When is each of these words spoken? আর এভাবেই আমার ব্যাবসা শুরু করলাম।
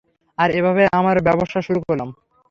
আর 0.37 0.49
এভাবেই 0.59 0.87
আমার 0.91 1.17
ব্যাবসা 1.25 1.59
শুরু 1.67 1.79
করলাম। 1.87 2.09